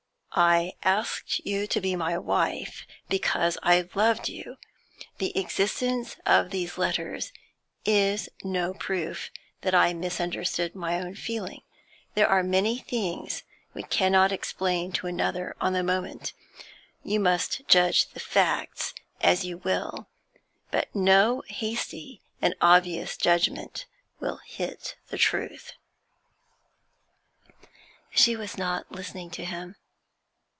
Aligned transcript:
I 0.33 0.75
asked 0.81 1.45
you 1.45 1.67
to 1.67 1.81
be 1.81 1.93
my 1.97 2.17
wife 2.17 2.85
because 3.09 3.57
I 3.63 3.89
loved 3.95 4.29
you. 4.29 4.55
The 5.17 5.37
existence 5.37 6.15
of 6.25 6.51
these 6.51 6.77
letters 6.77 7.33
is 7.83 8.29
no 8.41 8.73
proof 8.73 9.29
that 9.59 9.75
I 9.75 9.93
misunderstood 9.93 10.73
my 10.73 11.01
own 11.01 11.15
feeling. 11.15 11.63
There 12.15 12.29
are 12.29 12.43
many 12.43 12.77
things 12.77 13.43
we 13.73 13.83
cannot 13.83 14.31
explain 14.31 14.93
to 14.93 15.07
another 15.07 15.53
on 15.59 15.73
the 15.73 15.83
moment. 15.83 16.31
You 17.03 17.19
must 17.19 17.67
judge 17.67 18.07
the 18.11 18.21
facts 18.21 18.93
as 19.19 19.43
you 19.43 19.57
will, 19.57 20.07
but 20.71 20.87
no 20.95 21.43
hasty 21.49 22.21
and 22.41 22.55
obvious 22.61 23.17
judgment 23.17 23.85
will 24.21 24.37
hit 24.45 24.95
the 25.09 25.17
truth.' 25.17 25.73
She 28.11 28.37
was 28.37 28.57
not 28.57 28.89
listening 28.93 29.29
to 29.31 29.43
him. 29.43 29.75